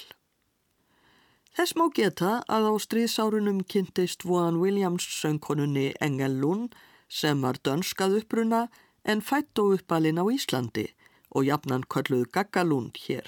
Þess 1.51 1.75
má 1.75 1.89
geta 1.91 2.31
að 2.47 2.69
á 2.71 2.73
stríðsárunum 2.79 3.65
kynntist 3.67 4.23
Vaughan 4.23 4.61
Williams 4.61 5.03
söngkonunni 5.03 5.89
Engel 5.99 6.37
Lund 6.39 6.77
sem 7.11 7.41
var 7.43 7.59
dönskað 7.59 8.21
uppruna 8.21 8.61
en 9.03 9.19
fætt 9.19 9.59
og 9.59 9.75
uppalinn 9.75 10.21
á 10.21 10.25
Íslandi 10.31 10.87
og 11.35 11.43
jafnan 11.49 11.83
kölluð 11.83 12.29
Gagga 12.31 12.63
Lund 12.63 12.95
hér. 13.03 13.27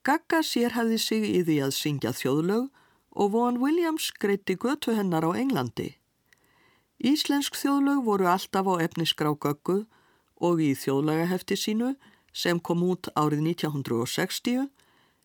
Gagga 0.00 0.40
sérhæði 0.40 0.96
sig 0.96 1.28
í 1.28 1.44
því 1.44 1.58
að 1.66 1.76
syngja 1.76 2.14
þjóðlög 2.16 2.70
og 3.12 3.32
Vaughan 3.36 3.60
Williams 3.60 4.08
greitti 4.16 4.56
götu 4.56 4.96
hennar 4.96 5.28
á 5.28 5.36
Englandi. 5.36 6.00
Íslensk 7.04 7.52
þjóðlög 7.52 8.00
voru 8.08 8.32
alltaf 8.32 8.64
á 8.64 8.74
efnisgrá 8.80 9.36
Gaggu 9.36 9.82
og 10.40 10.64
í 10.64 10.72
þjóðlagahefti 10.72 11.60
sínu 11.60 11.94
sem 12.32 12.56
kom 12.64 12.80
út 12.88 13.12
árið 13.12 13.44
1960 13.60 14.70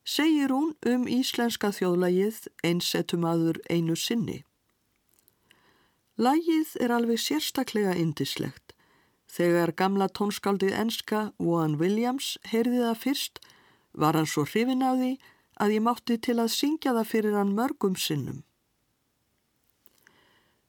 segir 0.06 0.54
hún 0.54 0.76
um 0.86 1.08
íslenska 1.10 1.72
þjóðlægið 1.74 2.46
einsettum 2.63 3.26
aður 3.26 3.60
einu 3.70 3.98
sinni. 3.98 4.44
Lægið 6.15 6.78
er 6.80 6.94
alveg 6.96 7.20
sérstaklega 7.20 7.96
indislegt. 8.00 8.72
Þegar 9.28 9.74
gamla 9.76 10.08
tónskaldið 10.08 10.78
enska 10.80 11.32
Vaughan 11.41 11.76
Williams 11.82 12.38
heyrði 12.48 12.86
það 12.86 13.02
fyrst 13.02 13.41
var 13.91 14.15
hann 14.15 14.30
svo 14.30 14.46
hrifin 14.48 14.86
af 14.86 15.00
því 15.02 15.12
að 15.60 15.74
ég 15.76 15.84
mátti 15.84 16.18
til 16.20 16.38
að 16.39 16.54
syngja 16.56 16.94
það 16.96 17.10
fyrir 17.12 17.36
hann 17.39 17.56
mörgum 17.58 17.98
sinnum. 18.00 18.44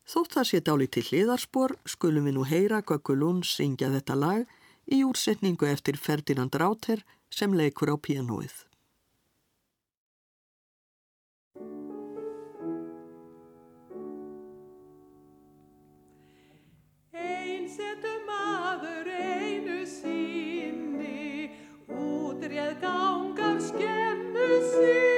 Þótt 0.07 0.37
það 0.38 0.49
sé 0.51 0.61
dálit 0.62 0.94
til 0.94 1.07
hliðarspor 1.07 1.77
skulum 1.87 2.27
við 2.27 2.37
nú 2.38 2.46
heyra 2.46 2.83
Gökkulún 2.83 3.42
syngja 3.46 3.90
þetta 3.94 4.18
lag 4.18 4.46
í 4.87 5.03
úrsetningu 5.07 5.66
eftir 5.66 5.99
Ferdinand 5.99 6.55
Ráter 6.55 7.03
sem 7.31 7.55
leikur 7.55 7.90
á 7.90 7.96
pianoið. 7.99 8.65
again 23.76 24.32
the 24.32 24.70
sea. 24.72 25.15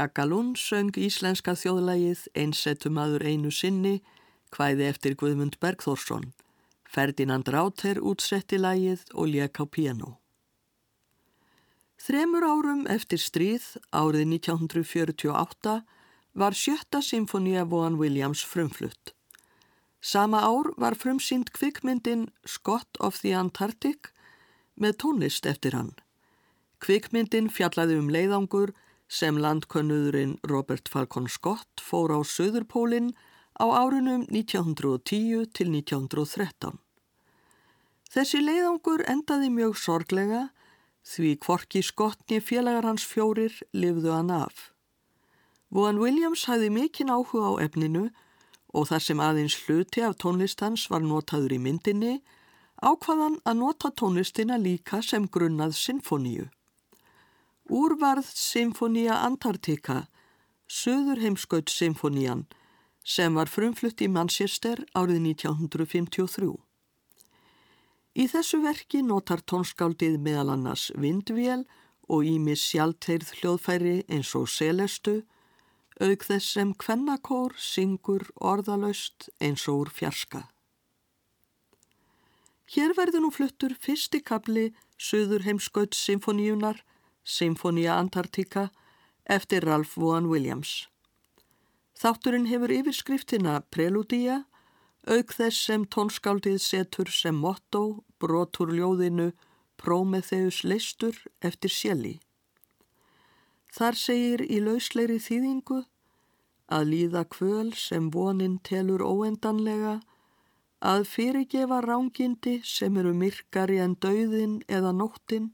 Gaggalún 0.00 0.54
söng 0.56 0.96
íslenska 0.96 1.52
þjóðlægið 1.60 2.20
Einsettumadur 2.32 3.20
einu 3.20 3.50
sinni 3.52 3.98
hvæði 4.54 4.86
eftir 4.88 5.16
Guðmund 5.20 5.58
Bergþórsson. 5.60 6.30
Ferdinand 6.88 7.50
Ráter 7.52 8.00
útsetti 8.00 8.56
lægið 8.56 9.04
og 9.12 9.28
lék 9.28 9.60
á 9.60 9.68
piano. 9.68 10.16
Þremur 12.00 12.48
árum 12.48 12.82
eftir 12.88 13.20
stríð, 13.20 13.76
árið 13.92 14.24
1948, 14.40 15.76
var 16.32 16.56
sjötta 16.56 17.04
symfónia 17.04 17.68
Vaughan 17.68 18.00
Williams 18.00 18.40
frumflutt. 18.40 19.12
Sama 20.00 20.40
ár 20.40 20.72
var 20.80 20.96
frumsýnd 20.96 21.52
kvikmyndin 21.52 22.30
Scott 22.48 22.96
of 23.04 23.20
the 23.20 23.36
Antarctic 23.36 24.14
með 24.80 25.02
tónlist 25.04 25.44
eftir 25.44 25.76
hann. 25.76 25.92
Kvikmyndin 26.80 27.52
fjallaði 27.52 28.00
um 28.00 28.08
leiðangur 28.08 28.72
sem 29.10 29.38
landkönnuðurinn 29.42 30.36
Robert 30.46 30.88
Falcon 30.88 31.26
Scott 31.28 31.82
fór 31.82 32.14
á 32.14 32.22
Suðurpólinn 32.22 33.10
á 33.58 33.66
árunum 33.66 34.22
1910 34.30 35.50
til 35.50 35.72
1913. 35.74 36.78
Þessi 38.10 38.40
leiðangur 38.42 39.02
endaði 39.10 39.50
mjög 39.50 39.76
sorglega 39.82 40.44
því 41.06 41.36
kvorki 41.42 41.82
skottni 41.82 42.38
félagar 42.38 42.86
hans 42.86 43.06
fjórir 43.06 43.54
lifðu 43.74 44.14
hann 44.14 44.30
af. 44.30 44.70
Vaughan 45.70 46.00
Williams 46.02 46.46
hæði 46.46 46.70
mikinn 46.74 47.10
áhuga 47.10 47.50
á 47.50 47.52
efninu 47.66 48.08
og 48.74 48.86
þar 48.90 49.02
sem 49.02 49.22
aðeins 49.22 49.58
hluti 49.64 50.02
af 50.06 50.18
tónlistans 50.22 50.86
var 50.90 51.02
notaður 51.02 51.56
í 51.56 51.60
myndinni 51.62 52.14
ákvaðan 52.78 53.40
að 53.44 53.58
nota 53.58 53.90
tónlistina 53.90 54.58
líka 54.58 55.02
sem 55.02 55.26
grunnað 55.26 55.74
sinfoníu. 55.78 56.46
Úrvarð 57.70 58.26
Sinfonía 58.34 59.20
Antartika, 59.22 60.08
söður 60.66 61.20
heimskaut 61.22 61.70
sinfonían, 61.70 62.48
sem 63.06 63.36
var 63.38 63.46
frumflutt 63.46 64.02
í 64.02 64.08
Manchester 64.10 64.82
árið 64.98 65.20
1953. 65.28 66.50
Í 68.18 68.26
þessu 68.32 68.58
verki 68.64 69.04
notar 69.06 69.44
tónskáldið 69.46 70.18
meðal 70.18 70.50
annars 70.56 70.88
vindvél 70.98 71.62
og 72.10 72.26
ímis 72.26 72.66
sjálfteirð 72.72 73.36
hljóðfæri 73.38 73.96
eins 74.10 74.34
og 74.34 74.50
selestu, 74.50 75.20
auk 76.02 76.26
þess 76.26 76.50
sem 76.58 76.74
kvennakór 76.74 77.54
syngur 77.54 78.26
orðalaust 78.34 79.30
eins 79.38 79.70
og 79.70 79.84
úr 79.84 79.94
fjarska. 79.94 80.48
Hér 82.74 82.98
verður 82.98 83.28
nú 83.28 83.30
fluttur 83.30 83.78
fyrsti 83.78 84.18
kabli 84.26 84.72
Suður 85.00 85.46
heimskaut 85.46 85.94
symfoníunar, 85.94 86.82
Symfónia 87.24 87.98
Antartika, 87.98 88.70
eftir 89.24 89.64
Ralph 89.64 89.96
Vaughan 89.96 90.26
Williams. 90.30 90.88
Þátturinn 92.00 92.48
hefur 92.48 92.72
yfirskriftina 92.72 93.60
Preludía, 93.70 94.44
auk 95.06 95.32
þess 95.36 95.66
sem 95.66 95.84
tónskáldið 95.84 96.58
setur 96.64 97.10
sem 97.12 97.36
motto 97.36 98.02
brotur 98.20 98.72
ljóðinu 98.72 99.30
Prometheus 99.80 100.62
leistur 100.64 101.16
eftir 101.40 101.72
sjeli. 101.72 102.18
Þar 103.70 103.96
segir 103.96 104.42
í 104.44 104.58
lausleiri 104.64 105.20
þýðingu 105.22 105.84
að 106.70 106.90
líða 106.92 107.24
kvöl 107.34 107.72
sem 107.74 108.10
vonin 108.14 108.58
telur 108.66 109.02
óendanlega, 109.02 110.00
að 110.80 111.04
fyrirgefa 111.12 111.80
rángindi 111.84 112.60
sem 112.64 112.96
eru 112.96 113.12
myrkari 113.12 113.80
en 113.84 113.96
dauðin 114.00 114.60
eða 114.68 114.92
nóttin, 114.96 115.50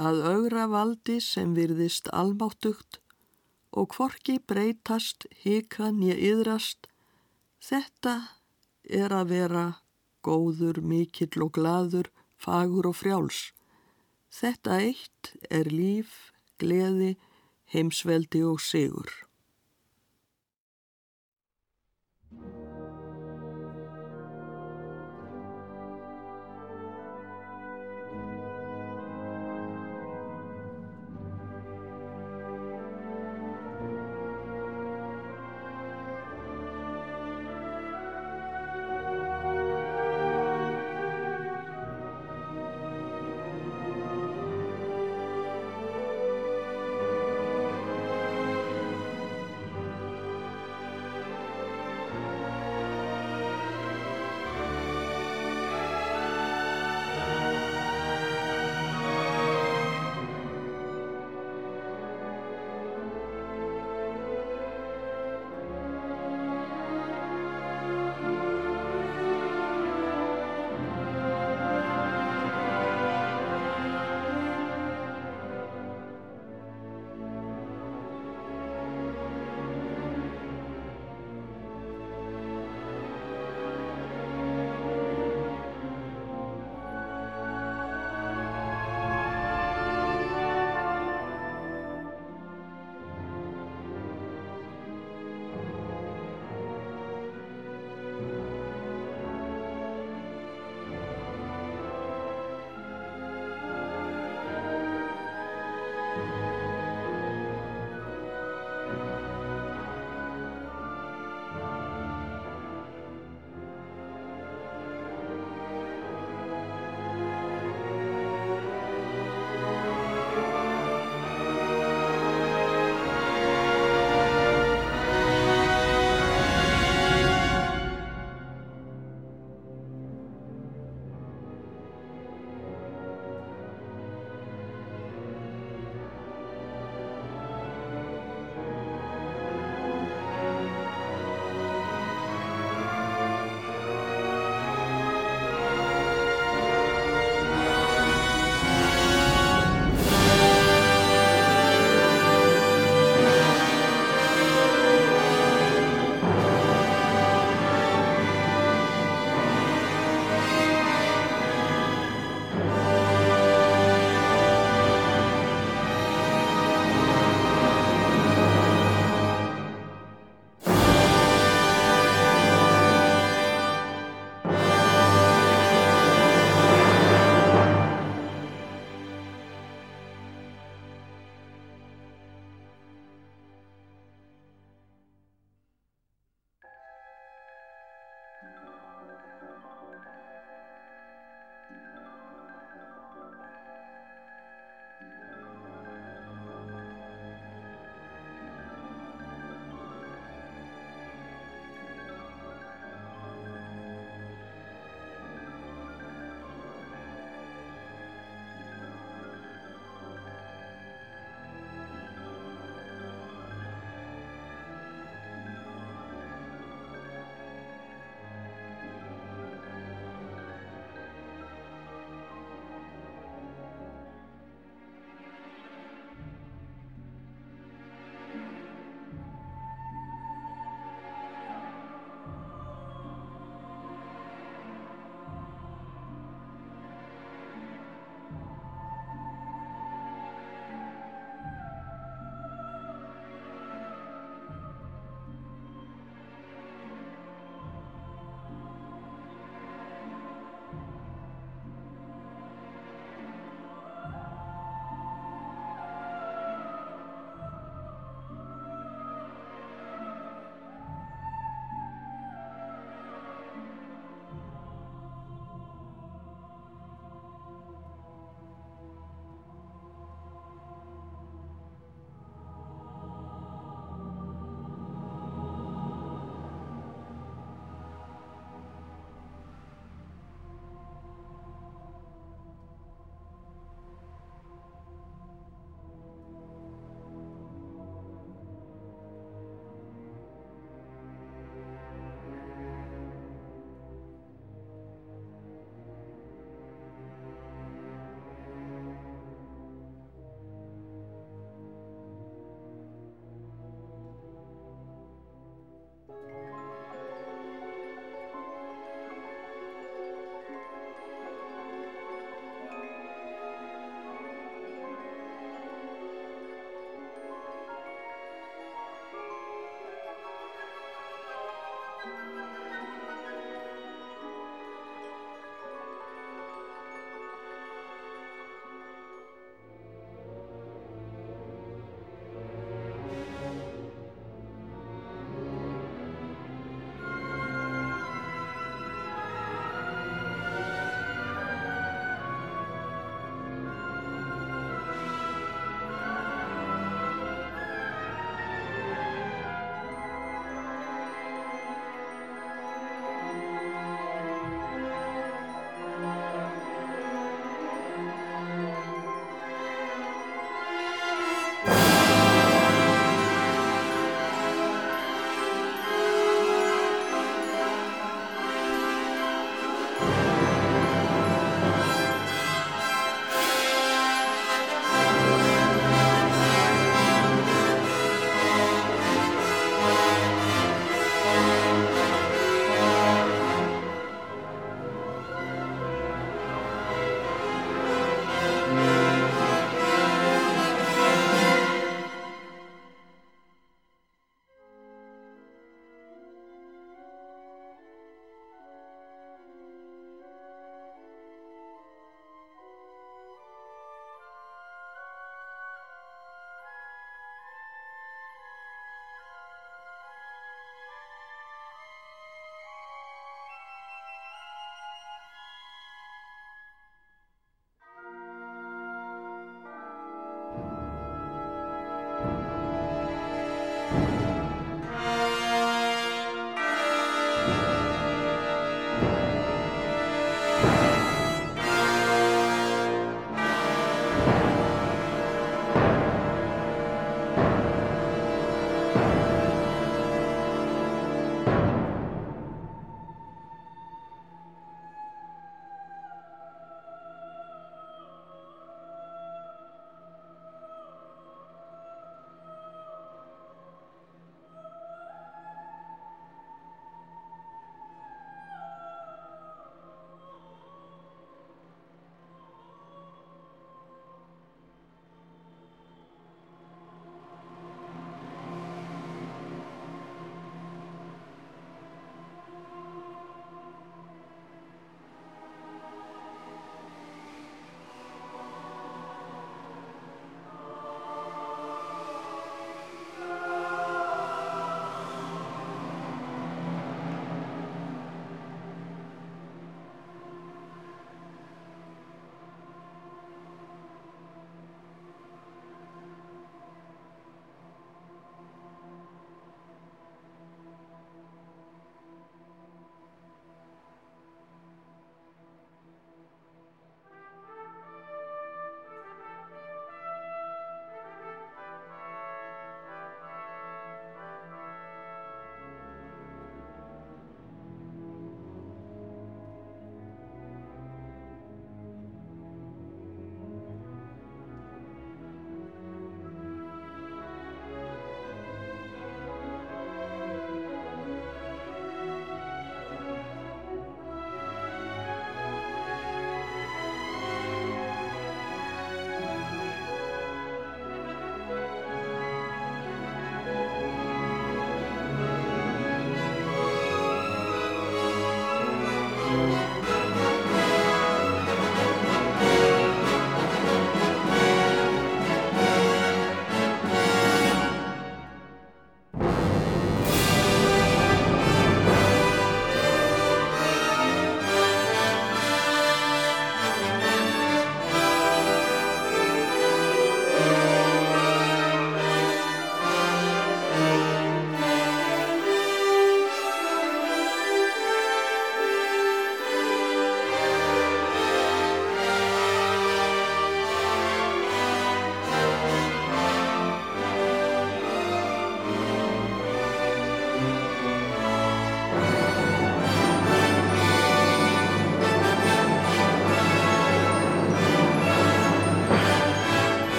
að 0.00 0.22
augra 0.24 0.66
valdi 0.70 1.18
sem 1.20 1.54
virðist 1.54 2.08
almáttugt 2.12 3.00
og 3.72 3.94
hvorki 3.96 4.38
breytast, 4.38 5.26
hika 5.44 5.90
nýja 5.92 6.16
yðrast, 6.16 6.88
þetta 7.60 8.14
er 8.84 9.12
að 9.12 9.32
vera 9.32 9.66
góður, 10.22 10.82
mikill 10.82 11.42
og 11.44 11.52
gladur, 11.56 12.10
fagur 12.36 12.88
og 12.90 12.96
frjáls. 13.00 13.52
Þetta 14.32 14.78
eitt 14.80 15.34
er 15.50 15.68
líf, 15.68 16.32
gleði, 16.58 17.16
heimsveldi 17.72 18.42
og 18.44 18.60
sigur. 18.60 19.31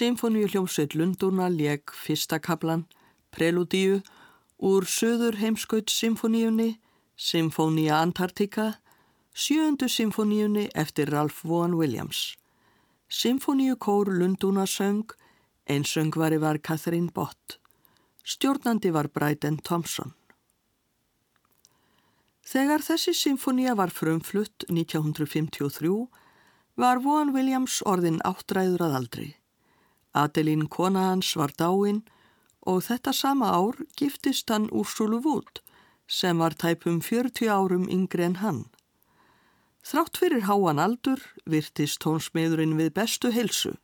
Symfóníu 0.00 0.48
hljómsveit 0.48 0.94
Lundúna 0.94 1.48
leg 1.52 1.90
fyrsta 1.92 2.38
kaplan, 2.40 2.86
Preludíu, 3.30 3.98
úr 4.56 4.86
Suður 4.88 5.36
heimskaut 5.36 5.90
symfóníunni, 5.92 6.78
Symfónía 7.16 7.98
Antartika, 8.00 8.80
sjöundu 9.34 9.88
symfóníunni 9.92 10.70
eftir 10.72 11.10
Ralph 11.12 11.44
Vaughan 11.44 11.74
Williams. 11.76 12.38
Symfóníu 13.12 13.76
kór 13.76 14.08
Lundúna 14.08 14.64
söng, 14.66 15.04
einsöngvari 15.68 16.38
var 16.40 16.58
Catherine 16.58 17.12
Bott. 17.12 17.60
Stjórnandi 18.24 18.90
var 18.90 19.10
Bryden 19.12 19.58
Thompson. 19.60 20.14
Þegar 22.40 22.80
þessi 22.80 23.12
symfónía 23.12 23.76
var 23.76 23.92
frumflutt 23.92 24.64
1953 24.64 26.08
var 26.80 27.04
Vaughan 27.04 27.34
Williams 27.36 27.82
orðin 27.84 28.22
áttræður 28.24 28.86
að 28.88 28.96
aldri. 29.02 29.28
Adelín 30.14 30.68
kona 30.68 31.10
hans 31.10 31.36
var 31.36 31.52
dáin 31.58 32.02
og 32.66 32.82
þetta 32.86 33.12
sama 33.14 33.50
ár 33.54 33.78
giftist 33.96 34.50
hann 34.50 34.68
Úrsulu 34.70 35.20
Wood 35.24 35.62
sem 36.10 36.38
var 36.38 36.56
tæpum 36.58 36.98
40 37.00 37.46
árum 37.48 37.86
yngri 37.88 38.24
en 38.26 38.40
hann. 38.42 38.64
Þrátt 39.86 40.18
fyrir 40.18 40.44
háan 40.48 40.82
aldur 40.82 41.22
virtist 41.46 42.02
tónsmiðurinn 42.02 42.74
við 42.76 42.90
bestu 42.98 43.30
helsu. 43.30 43.76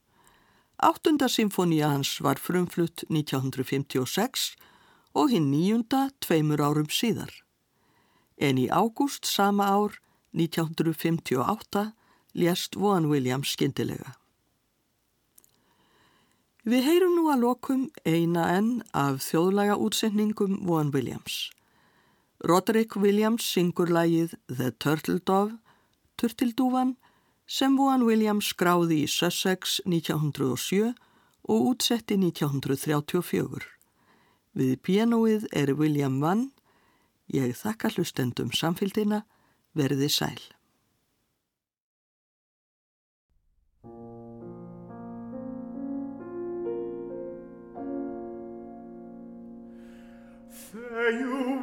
Áttunda 0.82 1.28
symfónía 1.30 1.88
hans 1.94 2.18
var 2.20 2.42
frumflutt 2.42 3.06
1956 3.08 4.56
og 5.14 5.30
hinn 5.32 5.48
nýjunda 5.54 6.10
tveimur 6.20 6.60
árum 6.60 6.90
síðar. 6.92 7.30
En 8.36 8.58
í 8.60 8.66
ágúst 8.68 9.24
sama 9.24 9.70
ár, 9.72 9.96
1958, 10.36 11.94
lést 12.34 12.76
Vaughan 12.76 13.08
Williams 13.08 13.54
skindilega. 13.54 14.18
Við 16.66 16.82
heyrum 16.82 17.12
nú 17.14 17.28
að 17.30 17.44
lokum 17.44 17.82
eina 18.02 18.48
enn 18.56 18.70
af 18.90 19.20
þjóðlaga 19.22 19.76
útsendningum 19.78 20.56
Vaughan 20.66 20.88
Williams. 20.90 21.52
Roderick 22.42 22.96
Williams 22.98 23.46
syngur 23.46 23.92
lægið 23.94 24.34
The 24.50 24.72
Turtle 24.74 25.20
Dove, 25.22 25.60
Turtildúvan, 26.18 26.96
sem 27.46 27.78
Vaughan 27.78 28.02
Williams 28.08 28.50
skráði 28.50 29.04
í 29.04 29.06
Sussex 29.06 29.78
1907 29.86 30.90
og 31.46 31.70
útsetti 31.70 32.18
1934. 32.18 33.62
Við 34.58 34.74
pianoið 34.82 35.46
er 35.54 35.70
William 35.78 36.18
Vann, 36.18 36.48
ég 37.30 37.54
þakka 37.54 37.94
hlustendum 37.94 38.50
samfélgina, 38.50 39.22
verði 39.70 40.10
sæl. 40.10 40.55
say 50.76 51.10
you 51.18 51.54